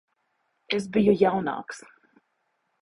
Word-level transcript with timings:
Es 0.79 0.89
biju 0.95 1.15
jaunāks. 1.21 1.87